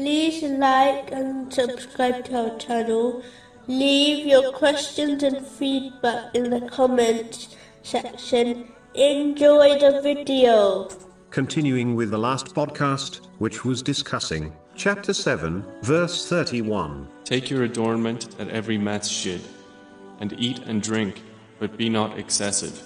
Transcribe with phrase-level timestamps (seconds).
[0.00, 3.22] like and subscribe to our channel.
[3.66, 8.72] Leave your questions and feedback in the comments section.
[8.94, 10.88] Enjoy the video.
[11.30, 17.06] Continuing with the last podcast, which was discussing chapter 7, verse 31.
[17.24, 19.40] Take your adornment at every masjid,
[20.20, 21.22] and eat and drink,
[21.58, 22.82] but be not excessive.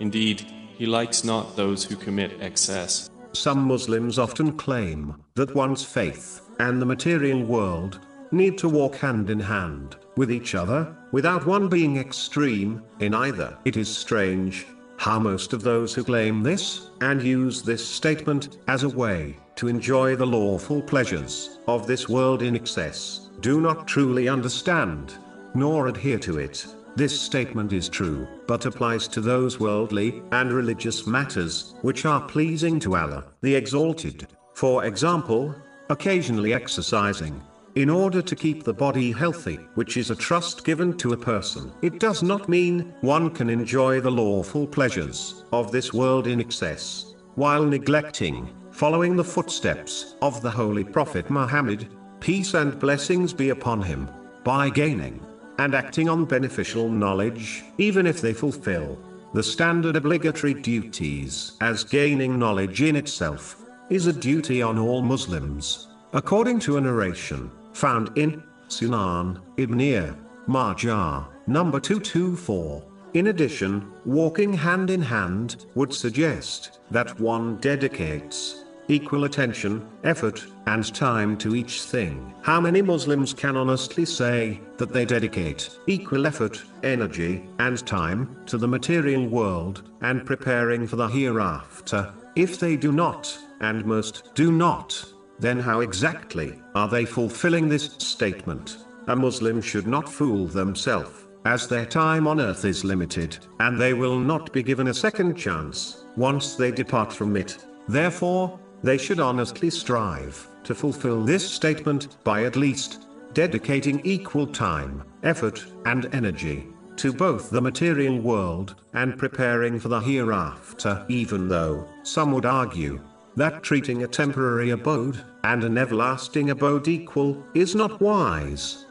[0.00, 0.40] Indeed,
[0.76, 3.08] he likes not those who commit excess.
[3.32, 8.00] Some Muslims often claim that one's faith and the material world
[8.32, 13.56] need to walk hand in hand with each other, without one being extreme in either.
[13.64, 14.66] It is strange
[14.98, 19.68] how most of those who claim this and use this statement as a way to
[19.68, 25.14] enjoy the lawful pleasures of this world in excess do not truly understand
[25.54, 26.66] nor adhere to it.
[26.96, 32.80] This statement is true, but applies to those worldly and religious matters which are pleasing
[32.80, 34.26] to Allah, the Exalted.
[34.54, 35.54] For example,
[35.88, 37.40] occasionally exercising,
[37.76, 41.72] in order to keep the body healthy, which is a trust given to a person.
[41.82, 47.14] It does not mean one can enjoy the lawful pleasures of this world in excess,
[47.36, 53.82] while neglecting following the footsteps of the Holy Prophet Muhammad, peace and blessings be upon
[53.82, 54.08] him,
[54.42, 55.20] by gaining
[55.60, 58.98] and acting on beneficial knowledge, even if they fulfill
[59.34, 65.88] the standard obligatory duties, as gaining knowledge in itself is a duty on all Muslims,
[66.14, 70.16] according to a narration found in Sunan Ibn
[70.46, 72.82] Majah, number 224.
[73.12, 80.92] In addition, walking hand in hand would suggest that one dedicates equal attention, effort, and
[80.92, 82.34] time to each thing.
[82.42, 88.58] How many Muslims can honestly say that they dedicate equal effort, energy, and time to
[88.58, 92.12] the material world and preparing for the hereafter?
[92.34, 95.04] If they do not, and most do not,
[95.38, 98.78] then how exactly are they fulfilling this statement?
[99.06, 103.94] A Muslim should not fool themselves, as their time on earth is limited, and they
[103.94, 107.64] will not be given a second chance once they depart from it.
[107.88, 115.02] Therefore, they should honestly strive to fulfill this statement by at least dedicating equal time,
[115.22, 121.88] effort, and energy to both the material world and preparing for the hereafter, even though
[122.02, 123.00] some would argue
[123.36, 128.84] that treating a temporary abode and an everlasting abode equal is not wise.